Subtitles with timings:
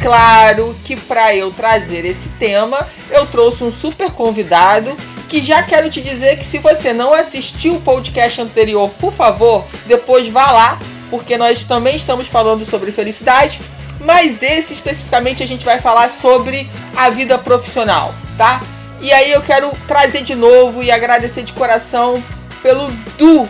[0.00, 4.96] Claro que para eu trazer esse tema, eu trouxe um super convidado
[5.28, 9.66] que já quero te dizer que se você não assistiu o podcast anterior, por favor,
[9.86, 10.78] depois vá lá,
[11.10, 13.60] porque nós também estamos falando sobre felicidade,
[14.00, 18.62] mas esse especificamente a gente vai falar sobre a vida profissional, tá?
[19.00, 22.22] E aí eu quero trazer de novo e agradecer de coração
[22.62, 23.48] pelo Du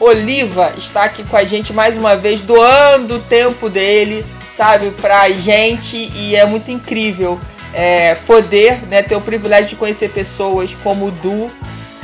[0.00, 5.28] Oliva estar aqui com a gente mais uma vez, doando o tempo dele sabe, pra
[5.30, 7.40] gente e é muito incrível
[7.72, 11.50] é, poder né, ter o privilégio de conhecer pessoas como o Du,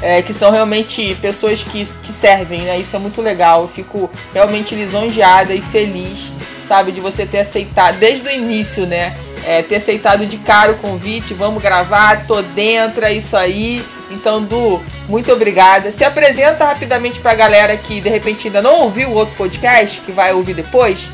[0.01, 2.79] é, que são realmente pessoas que, que servem, né?
[2.79, 3.63] Isso é muito legal.
[3.63, 6.33] Eu fico realmente lisonjeada e feliz,
[6.65, 9.17] sabe, de você ter aceitado desde o início, né?
[9.45, 13.85] É, ter aceitado de cara o convite, vamos gravar, tô dentro, é isso aí.
[14.11, 15.91] Então, Du, muito obrigada.
[15.91, 20.13] Se apresenta rapidamente pra galera que de repente ainda não ouviu o outro podcast, que
[20.13, 21.09] vai ouvir depois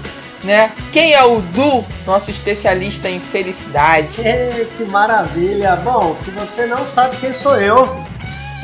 [0.44, 0.72] né?
[0.92, 4.20] Quem é o Du, nosso especialista em felicidade?
[4.20, 5.76] É, que maravilha!
[5.76, 8.04] Bom, se você não sabe quem sou eu,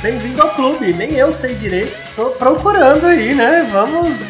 [0.03, 0.93] bem-vindo ao clube.
[0.93, 1.97] Nem eu sei direito.
[2.15, 3.69] Tô procurando aí, né?
[3.71, 4.21] Vamos,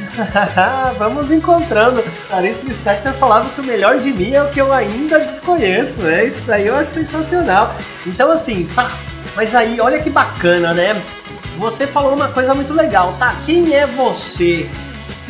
[0.98, 2.02] vamos encontrando.
[2.28, 6.06] Clarice Lispector falava que o melhor de mim é o que eu ainda desconheço.
[6.06, 7.74] É isso daí, eu acho sensacional.
[8.06, 8.98] Então assim, tá.
[9.36, 11.00] Mas aí, olha que bacana, né?
[11.56, 13.36] Você falou uma coisa muito legal, tá?
[13.44, 14.68] Quem é você?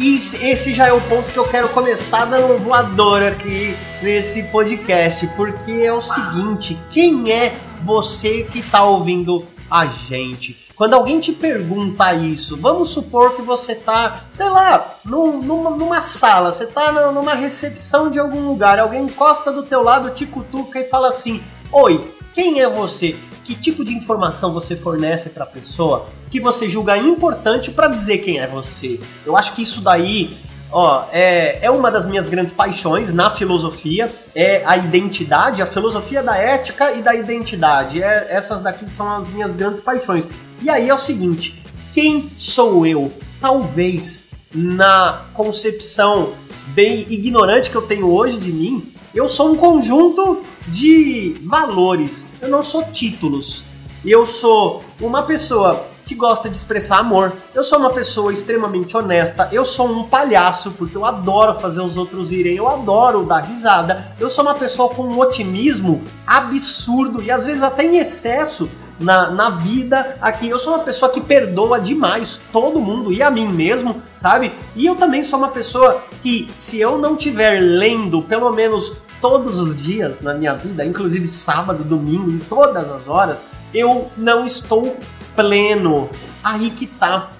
[0.01, 4.45] E esse já é o ponto que eu quero começar dando um voador aqui nesse
[4.45, 10.71] podcast, porque é o seguinte: quem é você que está ouvindo a gente?
[10.75, 16.01] Quando alguém te pergunta isso, vamos supor que você tá, sei lá, num, numa, numa,
[16.01, 20.81] sala, você tá numa recepção de algum lugar, alguém encosta do teu lado, te cutuca
[20.81, 23.19] e fala assim: Oi, quem é você?
[23.51, 28.19] Que tipo de informação você fornece para a pessoa que você julga importante para dizer
[28.19, 29.01] quem é você.
[29.27, 30.39] Eu acho que isso daí
[30.73, 36.23] Ó, é, é uma das minhas grandes paixões na filosofia, é a identidade, a filosofia
[36.23, 38.01] da ética e da identidade.
[38.01, 40.29] É, essas daqui são as minhas grandes paixões.
[40.63, 43.13] E aí é o seguinte: quem sou eu?
[43.41, 46.35] Talvez na concepção
[46.69, 52.29] bem ignorante que eu tenho hoje de mim, eu sou um conjunto de valores.
[52.41, 53.65] Eu não sou títulos.
[54.05, 57.33] Eu sou uma pessoa que gosta de expressar amor.
[57.55, 59.49] Eu sou uma pessoa extremamente honesta.
[59.53, 62.57] Eu sou um palhaço porque eu adoro fazer os outros irem.
[62.57, 64.15] Eu adoro dar risada.
[64.19, 68.71] Eu sou uma pessoa com um otimismo absurdo e às vezes até em excesso
[69.01, 70.49] na, na vida aqui.
[70.49, 74.53] Eu sou uma pessoa que perdoa demais todo mundo e a mim mesmo, sabe?
[74.77, 79.59] E eu também sou uma pessoa que, se eu não tiver lendo pelo menos todos
[79.59, 84.97] os dias na minha vida, inclusive sábado, domingo, em todas as horas, eu não estou
[85.35, 86.09] pleno.
[86.45, 87.31] Aí que tá.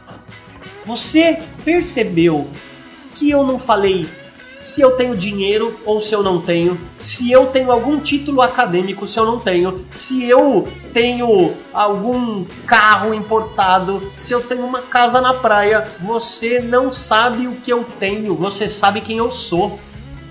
[0.85, 2.49] Você percebeu
[3.15, 4.09] que eu não falei
[4.61, 9.09] se eu tenho dinheiro ou se eu não tenho, se eu tenho algum título acadêmico,
[9.09, 15.19] se eu não tenho, se eu tenho algum carro importado, se eu tenho uma casa
[15.19, 19.81] na praia, você não sabe o que eu tenho, você sabe quem eu sou.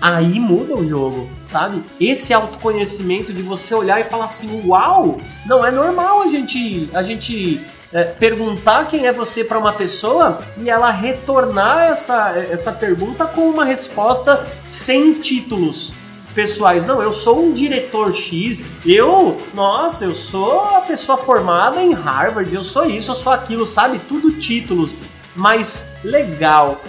[0.00, 1.84] Aí muda o jogo, sabe?
[2.00, 7.02] Esse autoconhecimento de você olhar e falar assim: "Uau, não é normal a gente a
[7.02, 7.60] gente
[7.92, 13.42] é, perguntar quem é você para uma pessoa e ela retornar essa, essa pergunta com
[13.42, 15.94] uma resposta sem títulos
[16.34, 16.86] pessoais.
[16.86, 22.54] Não, eu sou um diretor X, eu, nossa, eu sou a pessoa formada em Harvard,
[22.54, 23.98] eu sou isso, eu sou aquilo, sabe?
[23.98, 24.94] Tudo títulos.
[25.34, 26.80] Mas legal,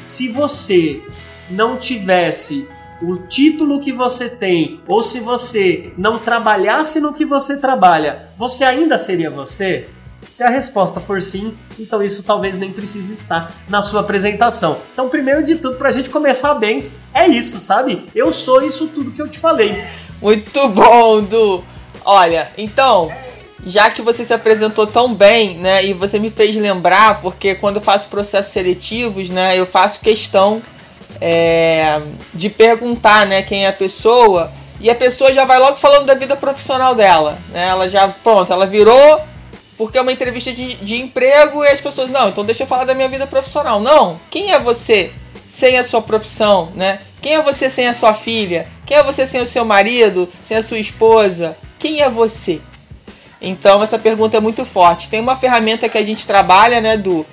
[0.00, 1.02] se você
[1.48, 2.68] não tivesse
[3.00, 8.64] o título que você tem, ou se você não trabalhasse no que você trabalha, você
[8.64, 9.88] ainda seria você?
[10.30, 14.78] Se a resposta for sim, então isso talvez nem precise estar na sua apresentação.
[14.92, 18.06] Então, primeiro de tudo, para a gente começar bem, é isso, sabe?
[18.14, 19.82] Eu sou isso tudo que eu te falei.
[20.20, 21.64] Muito bom, Du!
[22.04, 23.10] Olha, então,
[23.64, 27.76] já que você se apresentou tão bem, né, e você me fez lembrar, porque quando
[27.76, 30.62] eu faço processos seletivos, né, eu faço questão
[31.20, 32.00] é,
[32.34, 36.14] de perguntar, né, quem é a pessoa, e a pessoa já vai logo falando da
[36.14, 39.20] vida profissional dela, né, ela já, pronto, ela virou
[39.78, 42.84] porque é uma entrevista de, de emprego e as pessoas, não, então deixa eu falar
[42.84, 43.80] da minha vida profissional.
[43.80, 45.12] Não, quem é você
[45.48, 47.00] sem a sua profissão, né?
[47.22, 48.66] Quem é você sem a sua filha?
[48.84, 51.56] Quem é você sem o seu marido, sem a sua esposa?
[51.78, 52.60] Quem é você?
[53.40, 55.08] Então essa pergunta é muito forte.
[55.08, 57.24] Tem uma ferramenta que a gente trabalha, né, do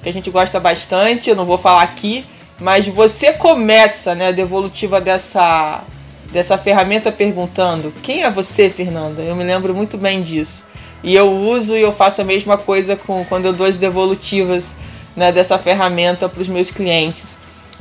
[0.00, 2.24] que a gente gosta bastante, eu não vou falar aqui,
[2.60, 5.82] mas você começa, né, a devolutiva dessa
[6.30, 9.22] dessa ferramenta perguntando: "Quem é você, Fernanda?".
[9.22, 10.64] Eu me lembro muito bem disso.
[11.02, 14.74] E eu uso e eu faço a mesma coisa com quando eu dou as devolutivas,
[15.16, 17.38] né, dessa ferramenta para os meus clientes.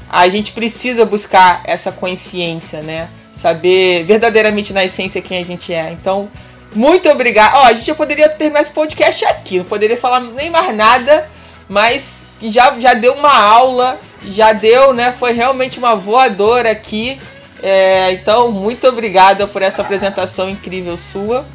[0.10, 3.10] A gente precisa buscar essa consciência, né?
[3.34, 5.92] Saber verdadeiramente na essência quem a gente é.
[5.92, 6.30] Então,
[6.74, 7.56] muito obrigado.
[7.56, 11.30] Ó, a gente já poderia terminar esse podcast aqui, não poderia falar nem mais nada,
[11.68, 15.14] mas já, já deu uma aula, já deu, né?
[15.18, 17.20] Foi realmente uma voadora aqui.
[17.62, 21.46] É, então, muito obrigada por essa apresentação incrível sua.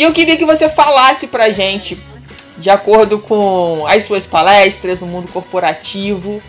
[0.00, 1.98] E eu queria que você falasse pra gente,
[2.56, 6.40] de acordo com as suas palestras no mundo corporativo,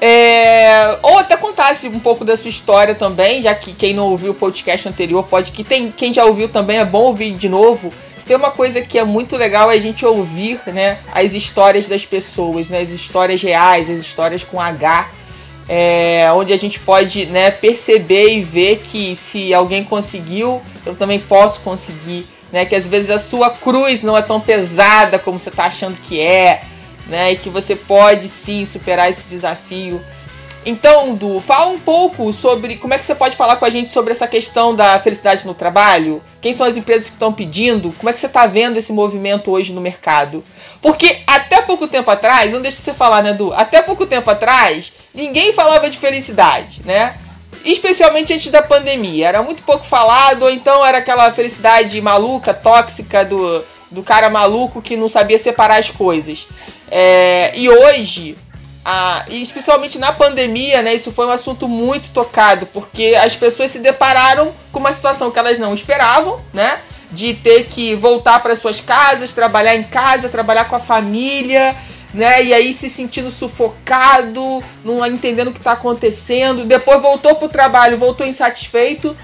[0.00, 4.32] é, ou até contasse um pouco da sua história também, já que quem não ouviu
[4.32, 7.92] o podcast anterior pode que tem quem já ouviu também é bom ouvir de novo.
[8.16, 11.86] Se tem uma coisa que é muito legal é a gente ouvir, né, as histórias
[11.86, 15.10] das pessoas, né, as histórias reais, as histórias com H,
[15.68, 21.20] é, onde a gente pode, né, perceber e ver que se alguém conseguiu, eu também
[21.20, 22.26] posso conseguir,
[22.56, 26.00] né, que às vezes a sua cruz não é tão pesada como você está achando
[26.00, 26.62] que é
[27.06, 27.32] né?
[27.32, 30.00] E que você pode sim superar esse desafio.
[30.64, 33.88] Então, Du, fala um pouco sobre como é que você pode falar com a gente
[33.88, 36.20] sobre essa questão da felicidade no trabalho.
[36.40, 37.92] Quem são as empresas que estão pedindo?
[37.92, 40.44] Como é que você está vendo esse movimento hoje no mercado?
[40.82, 43.52] Porque até pouco tempo atrás, não deixa você falar, né, Du?
[43.52, 47.16] Até pouco tempo atrás, ninguém falava de felicidade, né?
[47.66, 49.26] Especialmente antes da pandemia.
[49.26, 54.80] Era muito pouco falado, ou então era aquela felicidade maluca, tóxica do, do cara maluco
[54.80, 56.46] que não sabia separar as coisas.
[56.88, 58.36] É, e hoje,
[58.84, 63.72] a, e especialmente na pandemia, né, isso foi um assunto muito tocado, porque as pessoas
[63.72, 66.78] se depararam com uma situação que elas não esperavam, né?
[67.10, 71.74] De ter que voltar para suas casas, trabalhar em casa, trabalhar com a família,
[72.16, 72.42] né?
[72.42, 76.64] E aí se sentindo sufocado, não entendendo o que está acontecendo.
[76.64, 79.16] Depois voltou para o trabalho, voltou insatisfeito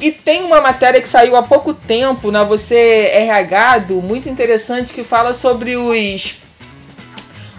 [0.00, 4.92] e tem uma matéria que saiu há pouco tempo na Você RH, do, muito interessante,
[4.92, 6.34] que fala sobre os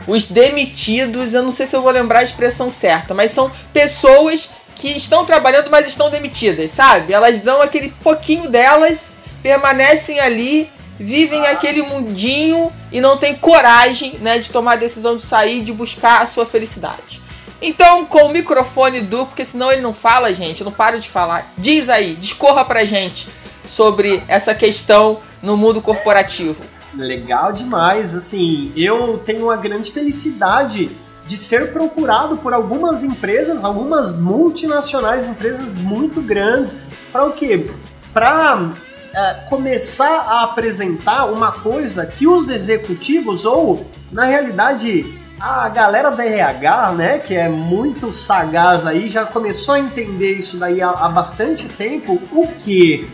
[0.06, 1.33] os demitidos.
[1.33, 5.24] Eu não sei se eu vou lembrar a expressão certa, mas são pessoas que estão
[5.24, 7.13] trabalhando, mas estão demitidas, sabe?
[7.13, 10.69] Elas dão aquele pouquinho delas, permanecem ali,
[11.04, 15.74] vivem aquele mundinho e não têm coragem, né, de tomar a decisão de sair, de
[15.74, 17.22] buscar a sua felicidade.
[17.62, 21.10] Então, com o microfone duplo, porque senão ele não fala, gente, eu não paro de
[21.10, 21.52] falar.
[21.58, 23.28] Diz aí, discorra pra gente
[23.68, 26.64] sobre essa questão no mundo corporativo.
[26.94, 30.90] Legal demais, assim, eu tenho uma grande felicidade
[31.26, 36.80] de ser procurado por algumas empresas, algumas multinacionais, empresas muito grandes,
[37.12, 37.72] para o quê?
[38.14, 38.74] Para
[39.15, 46.25] é, começar a apresentar uma coisa que os executivos, ou na realidade a galera da
[46.25, 51.10] RH, né, que é muito sagaz aí, já começou a entender isso daí há, há
[51.10, 52.21] bastante tempo.
[52.31, 53.10] O que?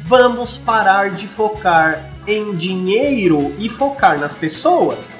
[0.00, 5.16] Vamos parar de focar em dinheiro e focar nas pessoas?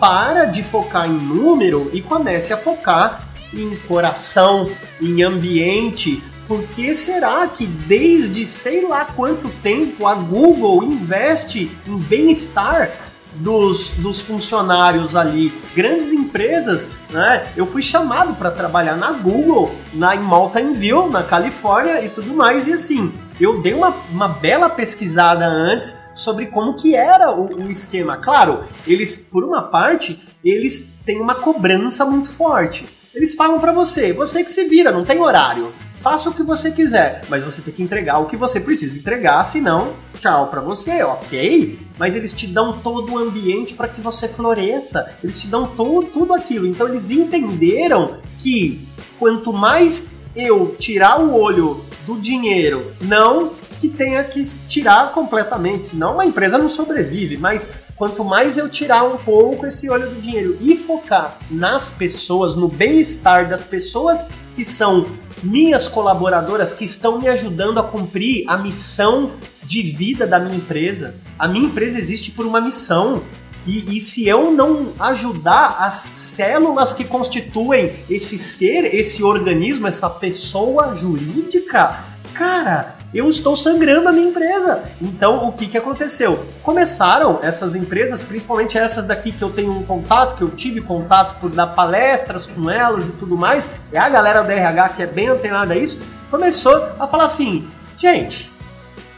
[0.00, 6.22] Para de focar em número e comece a focar em coração, em ambiente.
[6.46, 13.90] Por que será que desde sei lá quanto tempo a Google investe em bem-estar dos,
[13.98, 17.52] dos funcionários ali, grandes empresas, né?
[17.56, 22.32] Eu fui chamado para trabalhar na Google, na em Mountain View, na Califórnia e tudo
[22.32, 27.64] mais, e assim, eu dei uma, uma bela pesquisada antes sobre como que era o,
[27.64, 28.16] o esquema.
[28.16, 32.86] Claro, eles, por uma parte, eles têm uma cobrança muito forte.
[33.14, 35.72] Eles falam para você, você que se vira, não tem horário
[36.06, 39.42] faça o que você quiser, mas você tem que entregar o que você precisa entregar,
[39.42, 41.80] senão, tchau para você, ok?
[41.98, 46.06] Mas eles te dão todo o ambiente para que você floresça, eles te dão todo,
[46.06, 46.64] tudo aquilo.
[46.64, 48.86] Então eles entenderam que
[49.18, 56.14] quanto mais eu tirar o olho do dinheiro, não que tenha que tirar completamente, senão
[56.14, 60.56] uma empresa não sobrevive, mas quanto mais eu tirar um pouco esse olho do dinheiro
[60.60, 65.06] e focar nas pessoas, no bem-estar das pessoas que são
[65.42, 71.16] minhas colaboradoras que estão me ajudando a cumprir a missão de vida da minha empresa.
[71.38, 73.22] A minha empresa existe por uma missão.
[73.66, 80.08] E, e, se eu não ajudar as células que constituem esse ser, esse organismo, essa
[80.08, 84.84] pessoa jurídica, cara, eu estou sangrando a minha empresa.
[85.00, 86.44] Então, o que, que aconteceu?
[86.62, 91.38] Começaram essas empresas, principalmente essas daqui que eu tenho um contato, que eu tive contato
[91.40, 95.06] por dar palestras com elas e tudo mais, é a galera do RH que é
[95.06, 98.52] bem antenada a isso, começou a falar assim: gente,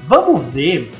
[0.06, 0.92] vamos ver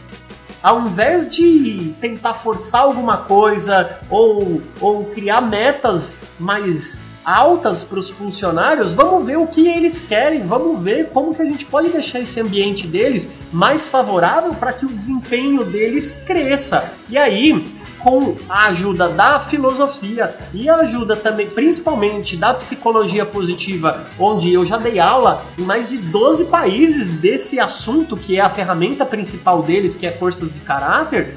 [0.63, 8.09] ao invés de tentar forçar alguma coisa ou, ou criar metas mais altas para os
[8.09, 12.21] funcionários, vamos ver o que eles querem, vamos ver como que a gente pode deixar
[12.21, 16.91] esse ambiente deles mais favorável para que o desempenho deles cresça.
[17.09, 24.07] E aí, com a ajuda da filosofia e a ajuda também, principalmente da psicologia positiva,
[24.19, 28.49] onde eu já dei aula em mais de 12 países desse assunto, que é a
[28.49, 31.35] ferramenta principal deles, que é forças de caráter,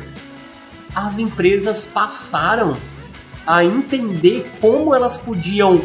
[0.95, 2.77] as empresas passaram
[3.45, 5.81] a entender como elas podiam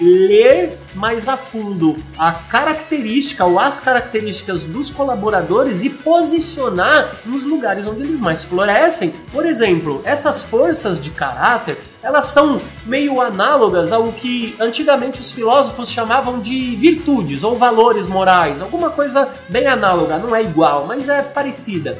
[0.00, 7.86] ler mais a fundo a característica ou as características dos colaboradores e posicionar nos lugares
[7.86, 9.14] onde eles mais florescem.
[9.32, 15.88] Por exemplo, essas forças de caráter, elas são meio análogas ao que antigamente os filósofos
[15.88, 21.22] chamavam de virtudes ou valores morais, alguma coisa bem análoga, não é igual, mas é
[21.22, 21.98] parecida.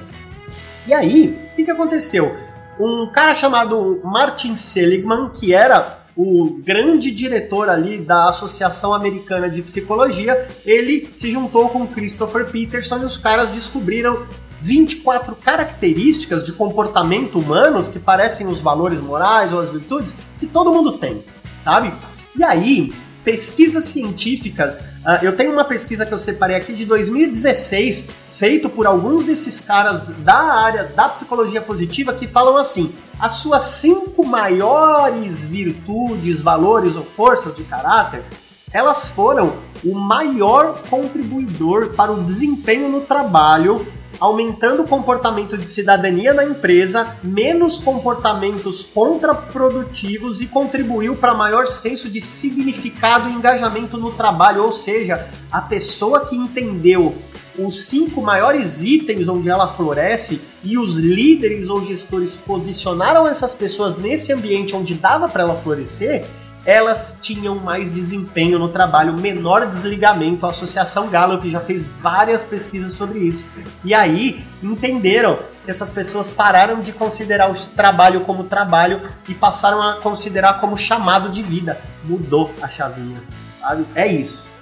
[0.87, 2.37] E aí, o que, que aconteceu?
[2.79, 9.63] Um cara chamado Martin Seligman, que era o grande diretor ali da Associação Americana de
[9.63, 14.27] Psicologia, ele se juntou com Christopher Peterson e os caras descobriram
[14.61, 20.73] 24 características de comportamento humanos que parecem os valores morais ou as virtudes que todo
[20.73, 21.25] mundo tem,
[21.63, 21.93] sabe?
[22.37, 28.09] E aí, pesquisas científicas, uh, eu tenho uma pesquisa que eu separei aqui de 2016
[28.39, 33.63] feito por alguns desses caras da área da psicologia positiva que falam assim: as suas
[33.63, 38.25] cinco maiores virtudes, valores ou forças de caráter,
[38.73, 43.87] elas foram o maior contribuidor para o desempenho no trabalho,
[44.19, 52.09] aumentando o comportamento de cidadania na empresa, menos comportamentos contraprodutivos e contribuiu para maior senso
[52.09, 57.15] de significado e engajamento no trabalho, ou seja, a pessoa que entendeu
[57.59, 63.97] os cinco maiores itens onde ela floresce e os líderes ou gestores posicionaram essas pessoas
[63.97, 66.25] nesse ambiente onde dava para ela florescer,
[66.65, 70.47] elas tinham mais desempenho no trabalho, menor desligamento.
[70.47, 73.45] A Associação Gallup já fez várias pesquisas sobre isso.
[73.85, 79.83] E aí entenderam que essas pessoas pararam de considerar o trabalho como trabalho e passaram
[79.83, 81.81] a considerar como chamado de vida.
[82.03, 83.23] Mudou a chavinha.
[83.61, 83.85] Sabe?
[83.95, 84.54] É isso.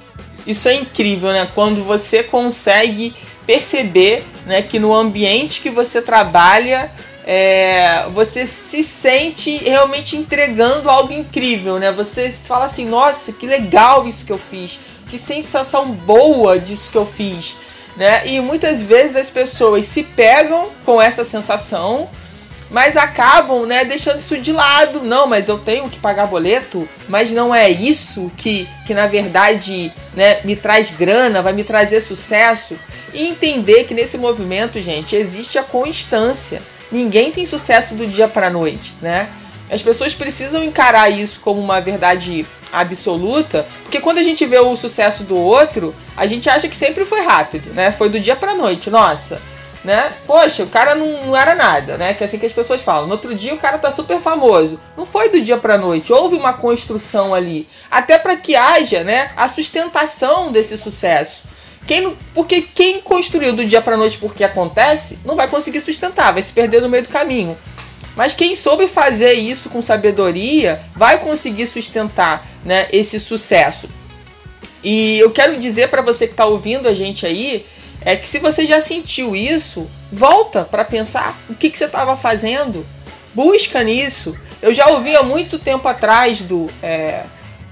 [0.46, 1.48] Isso é incrível, né?
[1.54, 3.14] Quando você consegue
[3.46, 6.92] perceber né, que no ambiente que você trabalha
[7.24, 11.92] é, você se sente realmente entregando algo incrível, né?
[11.92, 16.98] Você fala assim, nossa, que legal isso que eu fiz, que sensação boa disso que
[16.98, 17.54] eu fiz,
[17.96, 18.26] né?
[18.26, 22.08] E muitas vezes as pessoas se pegam com essa sensação
[22.72, 25.02] mas acabam, né, deixando isso de lado.
[25.02, 29.92] Não, mas eu tenho que pagar boleto, mas não é isso que, que na verdade,
[30.14, 32.76] né, me traz grana, vai me trazer sucesso.
[33.12, 36.62] E entender que nesse movimento, gente, existe a constância.
[36.90, 39.28] Ninguém tem sucesso do dia para noite, né?
[39.70, 44.76] As pessoas precisam encarar isso como uma verdade absoluta, porque quando a gente vê o
[44.76, 47.92] sucesso do outro, a gente acha que sempre foi rápido, né?
[47.92, 48.90] Foi do dia para noite.
[48.90, 49.40] Nossa,
[49.84, 50.12] né?
[50.26, 52.14] Poxa, o cara não, não, era nada, né?
[52.14, 53.06] Que é assim que as pessoas falam.
[53.06, 54.80] No outro dia o cara tá super famoso.
[54.96, 56.12] Não foi do dia pra noite.
[56.12, 57.68] Houve uma construção ali.
[57.90, 59.32] Até para que haja, né?
[59.36, 61.42] A sustentação desse sucesso.
[61.86, 66.40] Quem, porque quem construiu do dia pra noite porque acontece, não vai conseguir sustentar, vai
[66.40, 67.56] se perder no meio do caminho.
[68.14, 73.88] Mas quem soube fazer isso com sabedoria vai conseguir sustentar né, esse sucesso.
[74.84, 77.64] E eu quero dizer para você que está ouvindo a gente aí
[78.04, 82.16] é que se você já sentiu isso, volta para pensar o que, que você estava
[82.16, 82.84] fazendo.
[83.34, 84.36] Busca nisso.
[84.60, 86.70] Eu já ouvi há muito tempo atrás do.
[86.82, 87.24] É,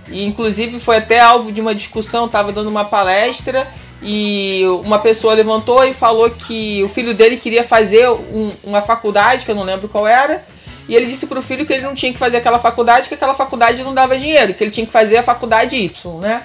[0.08, 3.68] e inclusive foi até alvo de uma discussão, estava dando uma palestra
[4.02, 9.44] e uma pessoa levantou e falou que o filho dele queria fazer um, uma faculdade,
[9.44, 10.44] que eu não lembro qual era,
[10.88, 13.14] e ele disse para o filho que ele não tinha que fazer aquela faculdade, que
[13.14, 16.42] aquela faculdade não dava dinheiro, que ele tinha que fazer a faculdade Y, né?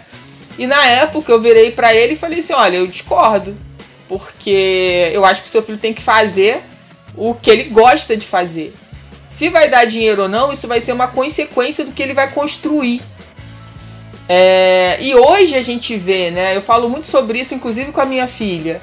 [0.57, 3.57] E na época eu virei para ele e falei assim: olha, eu discordo
[4.07, 6.61] porque eu acho que o seu filho tem que fazer
[7.15, 8.73] o que ele gosta de fazer.
[9.29, 12.31] Se vai dar dinheiro ou não, isso vai ser uma consequência do que ele vai
[12.31, 13.01] construir.
[14.27, 16.55] É, e hoje a gente vê, né?
[16.55, 18.81] Eu falo muito sobre isso, inclusive com a minha filha.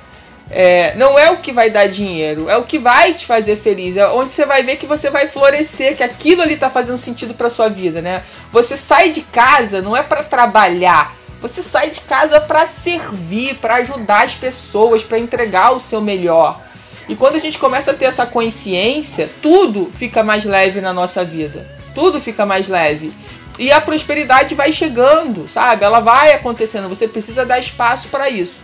[0.51, 3.97] É, não é o que vai dar dinheiro, é o que vai te fazer feliz,
[3.97, 7.33] é onde você vai ver que você vai florescer, que aquilo ali está fazendo sentido
[7.33, 8.23] para sua vida, né?
[8.53, 13.75] Você sai de casa não é para trabalhar, Você sai de casa para servir, para
[13.75, 16.61] ajudar as pessoas, para entregar o seu melhor.
[17.09, 21.25] E quando a gente começa a ter essa consciência, tudo fica mais leve na nossa
[21.25, 21.67] vida.
[21.97, 23.13] Tudo fica mais leve.
[23.59, 25.85] E a prosperidade vai chegando, sabe?
[25.85, 26.89] Ela vai acontecendo.
[26.89, 28.55] Você precisa dar espaço para isso.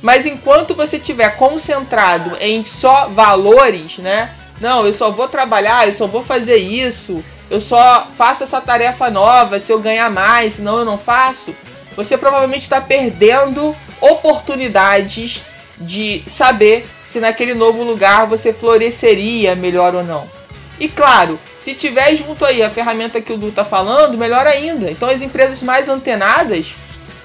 [0.00, 4.30] Mas enquanto você estiver concentrado em só valores, né?
[4.60, 9.10] Não, eu só vou trabalhar, eu só vou fazer isso, eu só faço essa tarefa
[9.10, 11.52] nova se eu ganhar mais, senão eu não faço.
[11.98, 15.42] Você provavelmente está perdendo oportunidades
[15.76, 20.30] de saber se naquele novo lugar você floresceria melhor ou não.
[20.78, 24.88] E claro, se tiver junto aí a ferramenta que o Du está falando, melhor ainda.
[24.88, 26.76] Então as empresas mais antenadas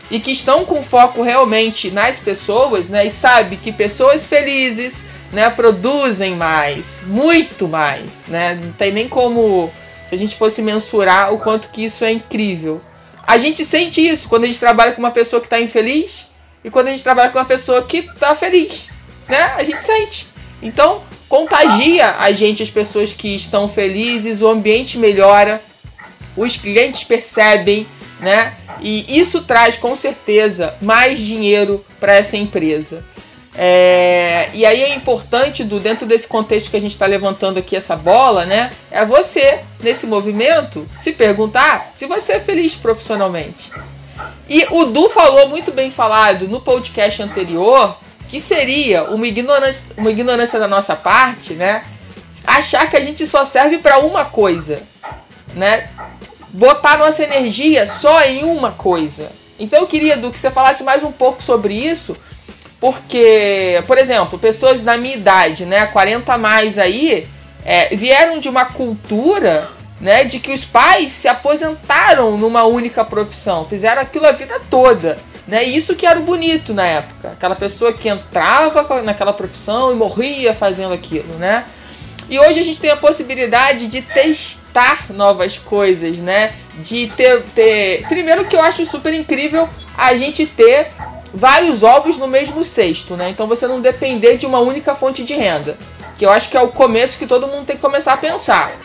[0.10, 5.52] e que estão com foco realmente nas pessoas, né, e sabe que pessoas felizes, né,
[5.52, 8.60] produzem mais, muito mais, né?
[8.60, 9.72] Não tem nem como
[10.08, 12.82] se a gente fosse mensurar o quanto que isso é incrível.
[13.26, 16.28] A gente sente isso quando a gente trabalha com uma pessoa que está infeliz
[16.64, 18.90] e quando a gente trabalha com uma pessoa que está feliz,
[19.28, 19.54] né?
[19.56, 20.28] A gente sente.
[20.62, 25.62] Então, contagia a gente, as pessoas que estão felizes, o ambiente melhora,
[26.36, 27.88] os clientes percebem,
[28.20, 28.56] né?
[28.82, 33.06] E isso traz com certeza mais dinheiro para essa empresa.
[33.56, 37.76] É, e aí é importante, do, dentro desse contexto que a gente está levantando aqui
[37.76, 38.72] essa bola, né?
[38.90, 43.72] É você, nesse movimento, se perguntar se você é feliz profissionalmente.
[44.50, 50.10] E o Du falou muito bem falado no podcast anterior que seria uma ignorância, uma
[50.10, 51.86] ignorância da nossa parte, né?
[52.46, 54.82] Achar que a gente só serve para uma coisa,
[55.54, 55.90] né?
[56.50, 59.32] Botar nossa energia só em uma coisa.
[59.60, 62.18] Então eu queria, Du, que você falasse mais um pouco sobre isso,
[62.84, 67.30] porque, por exemplo, pessoas da minha idade, né, 40 mais aí,
[67.64, 69.70] é, vieram de uma cultura
[70.02, 75.18] né, de que os pais se aposentaram numa única profissão, fizeram aquilo a vida toda.
[75.48, 75.64] Né?
[75.64, 77.30] E isso que era o bonito na época.
[77.30, 81.64] Aquela pessoa que entrava naquela profissão e morria fazendo aquilo, né?
[82.30, 86.54] E hoje a gente tem a possibilidade de testar novas coisas, né?
[86.80, 88.06] De ter, ter.
[88.10, 90.92] Primeiro que eu acho super incrível a gente ter
[91.34, 93.30] vários ovos no mesmo cesto, né?
[93.30, 95.78] Então você não depender de uma única fonte de renda.
[96.18, 98.76] Que eu acho que é o começo que todo mundo tem que começar a pensar.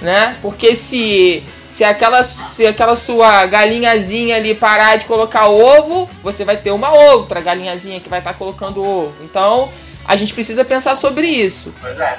[0.00, 0.36] Né?
[0.42, 6.56] Porque se se aquela, se aquela sua galinhazinha ali parar de colocar ovo, você vai
[6.56, 9.14] ter uma outra galinhazinha que vai estar tá colocando ovo.
[9.22, 9.70] Então,
[10.04, 11.74] a gente precisa pensar sobre isso.
[11.80, 12.18] Pois é.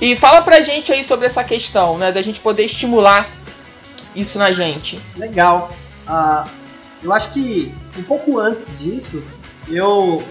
[0.00, 2.10] E fala pra gente aí sobre essa questão, né?
[2.10, 3.28] Da gente poder estimular
[4.14, 4.98] isso na gente.
[5.16, 5.70] Legal.
[6.08, 6.48] Uh,
[7.02, 9.22] eu acho que um pouco antes disso,
[9.68, 10.22] eu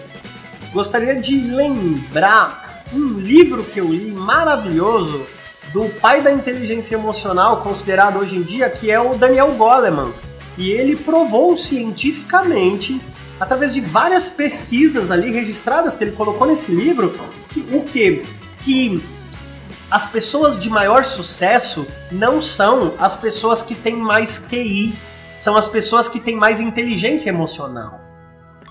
[0.72, 5.26] gostaria de lembrar um livro que eu li maravilhoso
[5.72, 10.12] do pai da inteligência emocional, considerado hoje em dia, que é o Daniel Goleman.
[10.56, 13.00] E ele provou cientificamente,
[13.38, 17.14] através de várias pesquisas ali registradas que ele colocou nesse livro,
[17.50, 18.22] que, o que?
[18.60, 19.02] Que
[19.90, 24.94] as pessoas de maior sucesso não são as pessoas que têm mais QI,
[25.38, 28.00] são as pessoas que têm mais inteligência emocional.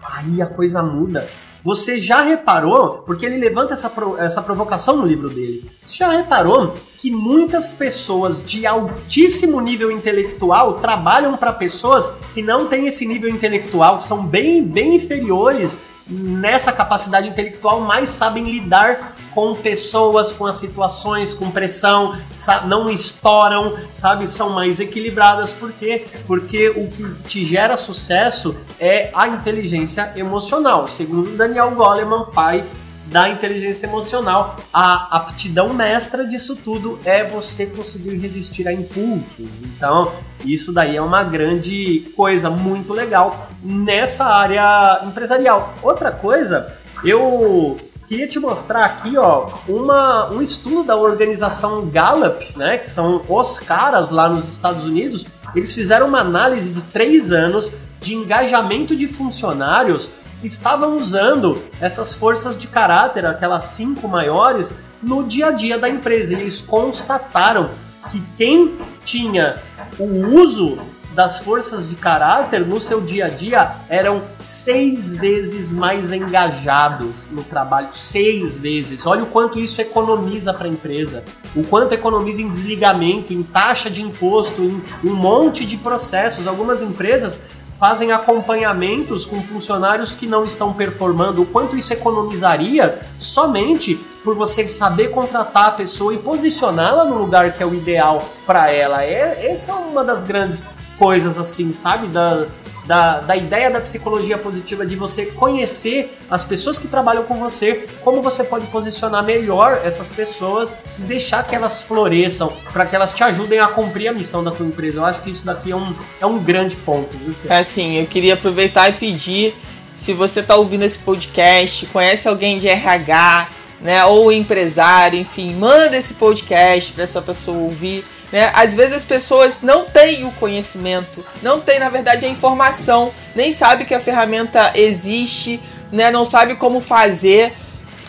[0.04, 1.30] Aí a coisa muda.
[1.64, 6.76] Você já reparou, porque ele levanta essa, essa provocação no livro dele, você já reparou
[6.98, 13.30] que muitas pessoas de altíssimo nível intelectual trabalham para pessoas que não têm esse nível
[13.30, 20.48] intelectual, que são bem, bem inferiores nessa capacidade intelectual, mas sabem lidar com pessoas, com
[20.48, 22.18] as situações, com pressão,
[22.66, 24.28] não estouram, sabe?
[24.28, 25.54] São mais equilibradas.
[25.54, 26.08] Por quê?
[26.26, 30.88] Porque o que te gera sucesso é a inteligência emocional.
[30.88, 32.66] Segundo Daniel Goleman, pai
[33.06, 39.50] da inteligência emocional, a aptidão mestra disso tudo é você conseguir resistir a impulsos.
[39.62, 45.76] Então, isso daí é uma grande coisa muito legal nessa área empresarial.
[45.84, 52.78] Outra coisa, eu Queria te mostrar aqui, ó, uma, um estudo da organização Gallup, né,
[52.78, 55.26] que são os caras lá nos Estados Unidos.
[55.54, 62.14] Eles fizeram uma análise de três anos de engajamento de funcionários que estavam usando essas
[62.14, 66.32] forças de caráter, aquelas cinco maiores, no dia a dia da empresa.
[66.32, 67.72] Eles constataram
[68.10, 69.62] que quem tinha
[70.00, 70.06] o
[70.40, 70.80] uso
[71.18, 77.44] das forças de caráter no seu dia a dia eram seis vezes mais engajados no
[77.44, 77.88] trabalho.
[77.92, 79.04] Seis vezes.
[79.08, 81.24] Olha o quanto isso economiza para a empresa.
[81.56, 86.46] O quanto economiza em desligamento, em taxa de imposto, em um monte de processos.
[86.46, 87.46] Algumas empresas
[87.80, 94.68] fazem acompanhamentos com funcionários que não estão performando, o quanto isso economizaria somente por você
[94.68, 99.04] saber contratar a pessoa e posicioná-la no lugar que é o ideal para ela.
[99.04, 100.66] É, essa é uma das grandes
[100.98, 102.08] coisas assim, sabe?
[102.08, 102.48] Da,
[102.88, 107.86] da, da ideia da psicologia positiva, de você conhecer as pessoas que trabalham com você,
[108.02, 113.14] como você pode posicionar melhor essas pessoas e deixar que elas floresçam, para que elas
[113.14, 114.98] te ajudem a cumprir a missão da tua empresa.
[115.00, 117.16] Eu acho que isso daqui é um, é um grande ponto.
[117.18, 119.54] Viu, é assim, eu queria aproveitar e pedir,
[119.94, 123.50] se você está ouvindo esse podcast, conhece alguém de RH,
[123.82, 128.52] né, ou empresário, enfim, manda esse podcast para essa pessoa ouvir né?
[128.54, 133.52] Às vezes as pessoas não têm o conhecimento, não têm, na verdade, a informação, nem
[133.52, 135.60] sabe que a ferramenta existe,
[135.92, 136.12] né?
[136.12, 137.54] não sabe como fazer.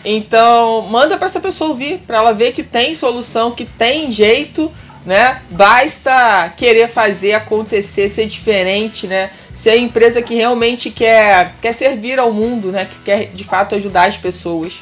[0.03, 4.71] Então, manda para essa pessoa ouvir, para ela ver que tem solução, que tem jeito,
[5.05, 5.41] né?
[5.49, 9.29] Basta querer fazer acontecer, ser diferente, né?
[9.53, 12.87] Ser a empresa que realmente quer, quer servir ao mundo, né?
[12.89, 14.81] Que quer de fato ajudar as pessoas.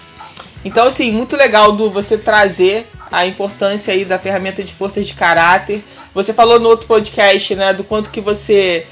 [0.64, 5.14] Então, assim, muito legal do você trazer a importância aí da ferramenta de forças de
[5.14, 5.84] caráter.
[6.14, 8.86] Você falou no outro podcast, né, do quanto que você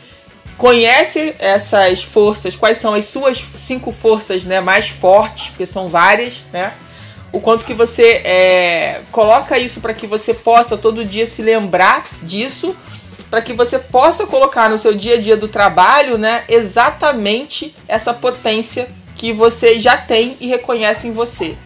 [0.57, 6.41] conhece essas forças, quais são as suas cinco forças, né, mais fortes, porque são várias,
[6.51, 6.73] né?
[7.31, 12.05] O quanto que você é, coloca isso para que você possa todo dia se lembrar
[12.23, 12.75] disso,
[13.29, 18.13] para que você possa colocar no seu dia a dia do trabalho, né, exatamente essa
[18.13, 21.57] potência que você já tem e reconhece em você.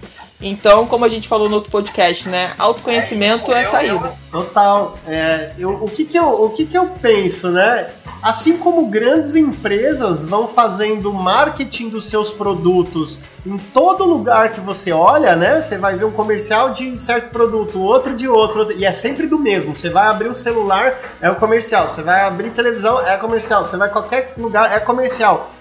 [0.41, 2.52] Então, como a gente falou no outro podcast, né?
[2.58, 4.13] Autoconhecimento é, é saída.
[4.32, 4.97] Total.
[5.06, 7.89] É, eu, o que que eu, o que que eu penso, né?
[8.21, 14.93] Assim como grandes empresas vão fazendo marketing dos seus produtos em todo lugar que você
[14.93, 15.60] olha, né?
[15.60, 19.39] Você vai ver um comercial de certo produto, outro de outro, e é sempre do
[19.39, 19.75] mesmo.
[19.75, 21.88] Você vai abrir o celular, é o comercial.
[21.88, 23.63] Você vai abrir televisão, é comercial.
[23.63, 25.52] Você vai qualquer lugar, é comercial.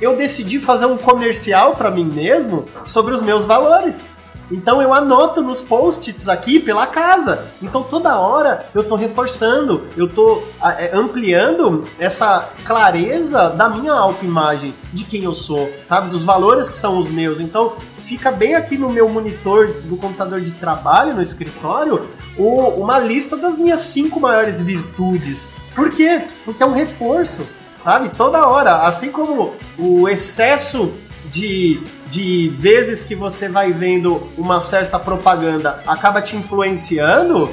[0.00, 4.04] Eu decidi fazer um comercial para mim mesmo sobre os meus valores.
[4.50, 7.46] Então eu anoto nos post-its aqui pela casa.
[7.62, 14.74] Então toda hora eu tô reforçando, eu tô é, ampliando essa clareza da minha autoimagem,
[14.92, 16.08] de quem eu sou, sabe?
[16.08, 17.40] Dos valores que são os meus.
[17.40, 22.08] Então fica bem aqui no meu monitor do computador de trabalho, no escritório,
[22.38, 25.48] uma lista das minhas cinco maiores virtudes.
[25.74, 26.22] Por quê?
[26.44, 27.46] Porque é um reforço,
[27.84, 28.08] sabe?
[28.10, 28.78] Toda hora.
[28.78, 30.92] Assim como o excesso
[31.30, 31.80] de
[32.10, 37.50] de vezes que você vai vendo uma certa propaganda acaba te influenciando,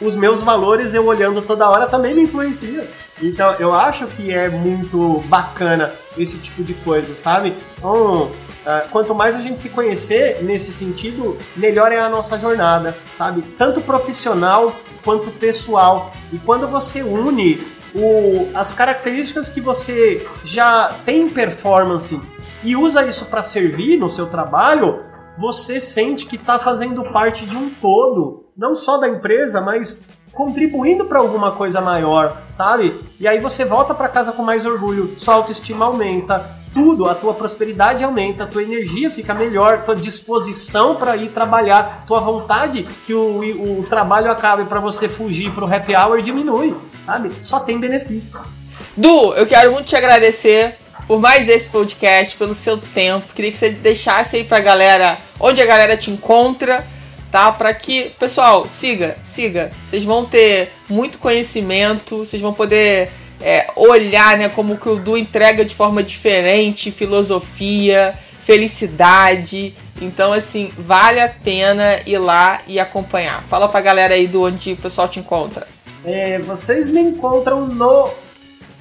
[0.00, 2.84] os meus valores eu olhando toda hora também me influenciam.
[3.20, 7.54] Então eu acho que é muito bacana esse tipo de coisa, sabe?
[7.78, 12.96] Então, uh, quanto mais a gente se conhecer nesse sentido, melhor é a nossa jornada,
[13.14, 13.42] sabe?
[13.56, 14.74] Tanto profissional
[15.04, 16.12] quanto pessoal.
[16.32, 22.20] E quando você une o, as características que você já tem performance
[22.64, 25.04] e usa isso para servir no seu trabalho,
[25.38, 31.06] você sente que está fazendo parte de um todo, não só da empresa, mas contribuindo
[31.06, 32.98] para alguma coisa maior, sabe?
[33.20, 37.34] E aí você volta para casa com mais orgulho, sua autoestima aumenta, tudo, a tua
[37.34, 43.12] prosperidade aumenta, a tua energia fica melhor, tua disposição para ir trabalhar, tua vontade que
[43.12, 47.30] o, o trabalho acabe para você fugir para o happy hour diminui, sabe?
[47.42, 48.40] Só tem benefício.
[48.96, 53.32] Du, eu quero muito te agradecer por mais esse podcast, pelo seu tempo.
[53.34, 56.86] Queria que você deixasse aí pra galera onde a galera te encontra,
[57.30, 57.50] tá?
[57.52, 59.72] Para que, pessoal, siga, siga.
[59.88, 63.10] Vocês vão ter muito conhecimento, vocês vão poder
[63.40, 69.74] é, olhar, né, como que o Du entrega de forma diferente, filosofia, felicidade.
[70.00, 73.44] Então, assim, vale a pena ir lá e acompanhar.
[73.44, 75.66] Fala pra galera aí do onde o pessoal te encontra.
[76.04, 78.10] É, vocês me encontram no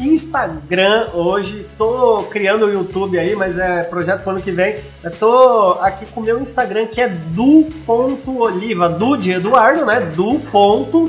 [0.07, 1.67] Instagram hoje.
[1.77, 4.79] Tô criando o YouTube aí, mas é projeto pro ano que vem.
[5.03, 9.99] Eu tô aqui com o meu Instagram que é du.oliva, du de Eduardo, né?
[10.01, 11.05] du.oliva,